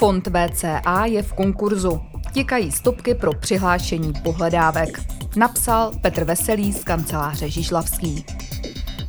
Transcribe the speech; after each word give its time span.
Fond 0.00 0.28
VCA 0.28 1.04
je 1.04 1.22
v 1.22 1.32
konkurzu. 1.32 2.00
Tikají 2.32 2.72
stopky 2.72 3.14
pro 3.14 3.34
přihlášení 3.34 4.12
pohledávek. 4.24 5.00
Napsal 5.36 5.92
Petr 6.00 6.24
Veselý 6.24 6.72
z 6.72 6.84
kanceláře 6.84 7.50
Žižlavský. 7.50 8.24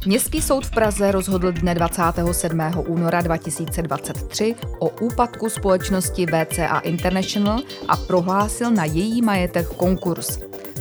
Městský 0.06 0.42
soud 0.42 0.66
v 0.66 0.72
Praze 0.72 1.12
rozhodl 1.12 1.52
dne 1.52 1.76
27. 1.76 2.60
února 2.88 3.22
2023 3.22 4.56
o 4.80 4.90
úpadku 4.90 5.50
společnosti 5.50 6.26
VCA 6.26 6.80
International 6.80 7.60
a 7.88 7.98
prohlásil 7.98 8.72
na 8.72 8.86
její 8.86 9.22
majetek 9.22 9.68
konkurs. 9.68 10.40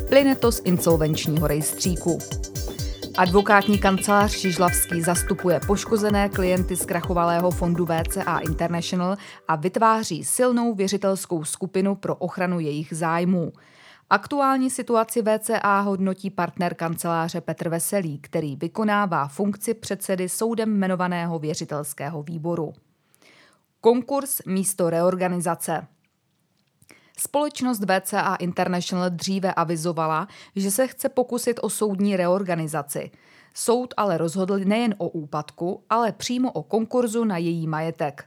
Plyne 0.08 0.34
to 0.34 0.52
z 0.52 0.60
insolvenčního 0.64 1.46
rejstříku. 1.46 2.18
Advokátní 3.20 3.78
kancelář 3.78 4.32
Šižlavský 4.32 5.02
zastupuje 5.02 5.60
poškozené 5.66 6.28
klienty 6.28 6.76
zkrachovalého 6.76 7.50
fondu 7.50 7.86
VCA 7.86 8.38
International 8.38 9.16
a 9.48 9.56
vytváří 9.56 10.24
silnou 10.24 10.74
věřitelskou 10.74 11.44
skupinu 11.44 11.94
pro 11.94 12.16
ochranu 12.16 12.60
jejich 12.60 12.92
zájmů. 12.96 13.52
Aktuální 14.10 14.70
situaci 14.70 15.22
VCA 15.22 15.80
hodnotí 15.80 16.30
partner 16.30 16.74
kanceláře 16.74 17.40
Petr 17.40 17.68
Veselý, 17.68 18.18
který 18.18 18.56
vykonává 18.56 19.28
funkci 19.28 19.74
předsedy 19.74 20.28
soudem 20.28 20.70
jmenovaného 20.70 21.38
věřitelského 21.38 22.22
výboru. 22.22 22.72
Konkurs 23.80 24.40
místo 24.46 24.90
reorganizace. 24.90 25.86
Společnost 27.22 27.80
VCA 27.80 28.34
International 28.34 29.10
dříve 29.10 29.54
avizovala, 29.54 30.28
že 30.56 30.70
se 30.70 30.86
chce 30.86 31.08
pokusit 31.08 31.60
o 31.62 31.70
soudní 31.70 32.16
reorganizaci. 32.16 33.10
Soud 33.54 33.94
ale 33.96 34.18
rozhodl 34.18 34.58
nejen 34.58 34.94
o 34.98 35.08
úpadku, 35.08 35.82
ale 35.90 36.12
přímo 36.12 36.52
o 36.52 36.62
konkurzu 36.62 37.24
na 37.24 37.36
její 37.36 37.66
majetek. 37.66 38.24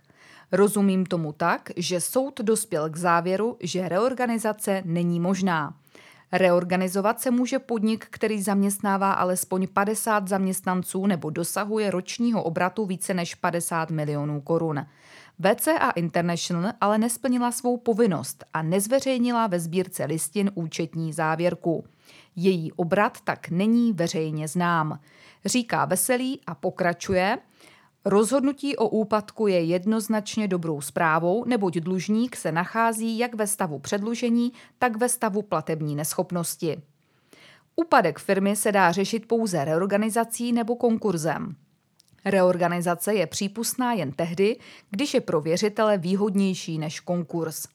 Rozumím 0.51 1.05
tomu 1.05 1.31
tak, 1.31 1.70
že 1.77 2.01
soud 2.01 2.39
dospěl 2.41 2.89
k 2.89 2.98
závěru, 2.98 3.57
že 3.59 3.89
reorganizace 3.89 4.81
není 4.85 5.20
možná. 5.20 5.73
Reorganizovat 6.31 7.21
se 7.21 7.31
může 7.31 7.59
podnik, 7.59 8.07
který 8.09 8.41
zaměstnává 8.41 9.13
alespoň 9.13 9.68
50 9.68 10.27
zaměstnanců 10.27 11.05
nebo 11.05 11.29
dosahuje 11.29 11.91
ročního 11.91 12.43
obratu 12.43 12.85
více 12.85 13.13
než 13.13 13.35
50 13.35 13.90
milionů 13.90 14.41
korun. 14.41 14.85
VCA 15.39 15.89
International 15.89 16.73
ale 16.81 16.98
nesplnila 16.98 17.51
svou 17.51 17.77
povinnost 17.77 18.43
a 18.53 18.62
nezveřejnila 18.62 19.48
ve 19.48 19.59
sbírce 19.59 20.05
listin 20.05 20.51
účetní 20.55 21.13
závěrku. 21.13 21.85
Její 22.35 22.71
obrat 22.71 23.21
tak 23.23 23.49
není 23.49 23.93
veřejně 23.93 24.48
znám. 24.48 24.99
Říká 25.45 25.85
Veselý 25.85 26.41
a 26.48 26.55
pokračuje, 26.55 27.37
Rozhodnutí 28.05 28.77
o 28.77 28.87
úpadku 28.90 29.48
je 29.48 29.63
jednoznačně 29.63 30.48
dobrou 30.48 30.81
zprávou, 30.81 31.45
neboť 31.45 31.77
dlužník 31.77 32.35
se 32.35 32.51
nachází 32.51 33.18
jak 33.18 33.35
ve 33.35 33.47
stavu 33.47 33.79
předlužení, 33.79 34.51
tak 34.79 34.97
ve 34.97 35.09
stavu 35.09 35.41
platební 35.41 35.95
neschopnosti. 35.95 36.81
Úpadek 37.75 38.20
firmy 38.20 38.55
se 38.55 38.71
dá 38.71 38.91
řešit 38.91 39.27
pouze 39.27 39.65
reorganizací 39.65 40.51
nebo 40.51 40.75
konkurzem. 40.75 41.55
Reorganizace 42.26 43.13
je 43.13 43.27
přípustná 43.27 43.93
jen 43.93 44.12
tehdy, 44.12 44.57
když 44.90 45.13
je 45.13 45.21
pro 45.21 45.41
věřitele 45.41 45.98
výhodnější 45.98 46.77
než 46.77 46.99
konkurs. 46.99 47.68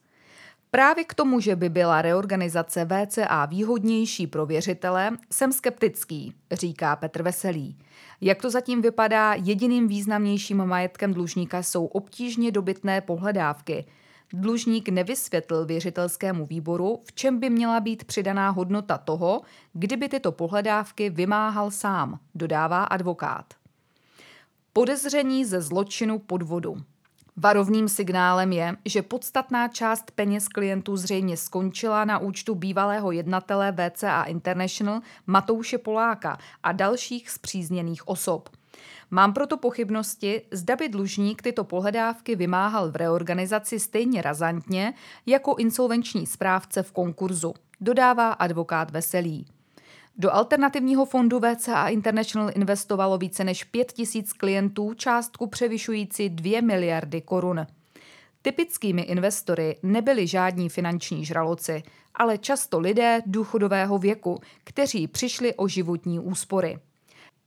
Právě 0.71 1.05
k 1.05 1.15
tomu, 1.15 1.41
že 1.41 1.57
by 1.57 1.69
byla 1.69 2.03
reorganizace 2.03 2.89
VCA 2.89 3.47
výhodnější 3.47 4.27
pro 4.27 4.47
věřitele, 4.47 5.11
jsem 5.33 5.53
skeptický, 5.53 6.35
říká 6.53 6.97
Petr 6.97 7.23
Veselý. 7.23 7.79
Jak 8.21 8.43
to 8.43 8.51
zatím 8.51 8.83
vypadá, 8.83 9.35
jediným 9.35 9.89
významnějším 9.89 10.65
majetkem 10.65 11.15
dlužníka 11.15 11.63
jsou 11.63 11.87
obtížně 11.87 12.51
dobytné 12.51 13.01
pohledávky. 13.01 13.85
Dlužník 14.33 14.89
nevysvětlil 14.89 15.67
věřitelskému 15.67 16.47
výboru, 16.47 17.01
v 17.05 17.13
čem 17.13 17.41
by 17.41 17.51
měla 17.51 17.81
být 17.81 18.05
přidaná 18.05 18.51
hodnota 18.51 18.99
toho, 18.99 19.41
kdyby 19.73 20.09
tyto 20.09 20.33
pohledávky 20.33 21.11
vymáhal 21.11 21.71
sám, 21.71 22.19
dodává 22.35 22.85
advokát. 22.85 23.45
Podezření 24.79 25.45
ze 25.45 25.61
zločinu 25.61 26.19
podvodu. 26.19 26.77
Varovným 27.37 27.89
signálem 27.89 28.53
je, 28.53 28.77
že 28.85 29.03
podstatná 29.03 29.69
část 29.69 30.11
peněz 30.11 30.49
klientů 30.49 30.97
zřejmě 30.97 31.37
skončila 31.37 32.05
na 32.05 32.19
účtu 32.19 32.55
bývalého 32.55 33.13
jednatele 33.13 33.73
VCA 33.73 34.23
International 34.23 35.01
Matouše 35.27 35.79
Poláka 35.79 36.39
a 36.63 36.73
dalších 36.73 37.31
zpřízněných 37.31 38.09
osob. 38.09 38.49
Mám 39.11 39.33
proto 39.33 39.57
pochybnosti, 39.57 40.43
zda 40.51 40.77
by 40.77 40.89
dlužník 40.89 41.43
tyto 41.43 41.65
pohledávky 41.65 42.37
vymáhal 42.37 42.91
v 42.91 42.97
reorganizaci 42.97 43.81
stejně 43.81 44.23
razantně 44.23 44.95
jako 45.27 45.55
insolvenční 45.57 46.27
správce 46.27 46.83
v 46.83 46.93
konkurzu, 46.93 47.55
dodává 47.81 48.33
advokát 48.33 48.91
Veselý. 48.91 49.58
Do 50.21 50.35
alternativního 50.35 51.05
fondu 51.05 51.41
VCA 51.41 51.89
International 51.89 52.51
investovalo 52.55 53.19
více 53.19 53.45
než 53.45 53.65
5 53.65 53.93
tisíc 53.93 54.33
klientů 54.33 54.95
částku 54.95 55.47
převyšující 55.47 56.29
2 56.29 56.61
miliardy 56.61 57.21
korun. 57.21 57.67
Typickými 58.43 59.03
investory 59.03 59.77
nebyli 59.83 60.27
žádní 60.27 60.69
finanční 60.69 61.25
žraloci, 61.25 61.83
ale 62.15 62.39
často 62.39 62.81
lidé 62.81 63.23
důchodového 63.27 63.99
věku, 63.99 64.41
kteří 64.65 65.07
přišli 65.07 65.55
o 65.55 65.69
životní 65.69 66.21
úspory. 66.21 66.79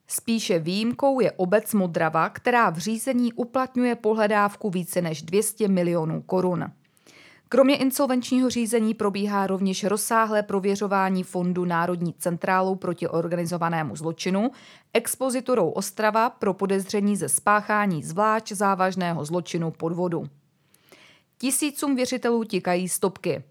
Spíše 0.08 0.60
výjimkou 0.60 1.20
je 1.20 1.32
obec 1.32 1.74
Modrava, 1.74 2.30
která 2.30 2.70
v 2.70 2.78
řízení 2.78 3.34
uplatňuje 3.34 3.96
pohledávku 3.96 4.70
více 4.70 5.02
než 5.02 5.22
200 5.22 5.68
milionů 5.68 6.22
korun. 6.22 6.72
Kromě 7.54 7.78
insolvenčního 7.78 8.50
řízení 8.50 8.94
probíhá 8.94 9.48
rovněž 9.48 9.84
rozsáhlé 9.84 10.44
prověřování 10.44 11.24
fondu 11.24 11.66
Národní 11.66 12.14
centrálou 12.14 12.76
proti 12.76 13.08
organizovanému 13.08 13.96
zločinu, 13.96 14.52
expoziturou 14.94 15.70
Ostrava 15.70 16.30
pro 16.30 16.54
podezření 16.54 17.18
ze 17.18 17.30
spáchání 17.30 18.04
zvlášť 18.04 18.52
závažného 18.52 19.26
zločinu 19.26 19.72
podvodu. 19.72 20.24
Tisícům 21.38 21.96
věřitelů 21.96 22.44
tikají 22.44 22.90
stopky. 22.90 23.44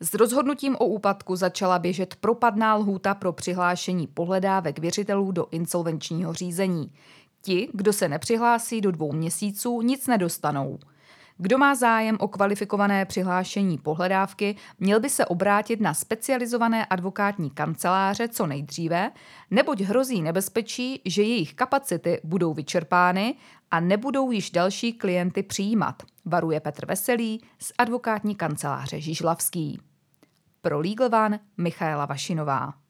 S 0.00 0.14
rozhodnutím 0.14 0.76
o 0.76 0.86
úpadku 0.86 1.36
začala 1.36 1.78
běžet 1.78 2.16
propadná 2.16 2.74
lhůta 2.74 3.14
pro 3.14 3.32
přihlášení 3.32 4.06
pohledávek 4.06 4.78
věřitelů 4.78 5.32
do 5.32 5.46
insolvenčního 5.50 6.32
řízení. 6.32 6.92
Ti, 7.42 7.68
kdo 7.72 7.92
se 7.92 8.08
nepřihlásí 8.08 8.80
do 8.80 8.90
dvou 8.90 9.12
měsíců, 9.12 9.82
nic 9.82 10.06
nedostanou– 10.06 10.78
kdo 11.42 11.58
má 11.58 11.74
zájem 11.74 12.16
o 12.20 12.28
kvalifikované 12.28 13.04
přihlášení 13.04 13.78
pohledávky, 13.78 14.56
měl 14.78 15.00
by 15.00 15.10
se 15.10 15.26
obrátit 15.26 15.80
na 15.80 15.94
specializované 15.94 16.86
advokátní 16.86 17.50
kanceláře 17.50 18.28
co 18.28 18.46
nejdříve, 18.46 19.10
neboť 19.50 19.80
hrozí 19.80 20.22
nebezpečí, 20.22 21.02
že 21.04 21.22
jejich 21.22 21.54
kapacity 21.54 22.20
budou 22.24 22.54
vyčerpány 22.54 23.34
a 23.70 23.80
nebudou 23.80 24.30
již 24.30 24.50
další 24.50 24.92
klienty 24.92 25.42
přijímat, 25.42 26.02
varuje 26.24 26.60
Petr 26.60 26.86
Veselý 26.86 27.40
z 27.58 27.72
advokátní 27.78 28.34
kanceláře 28.34 29.00
Žižlavský. 29.00 29.80
Pro 30.60 30.78
Legal 30.78 31.24
One 31.24 31.40
Michaela 31.56 32.06
Vašinová. 32.06 32.81